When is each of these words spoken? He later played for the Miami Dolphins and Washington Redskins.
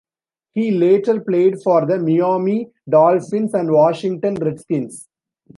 He 0.53 0.71
later 0.71 1.21
played 1.21 1.61
for 1.61 1.85
the 1.85 1.99
Miami 1.99 2.71
Dolphins 2.89 3.53
and 3.53 3.69
Washington 3.71 4.33
Redskins. 4.33 5.07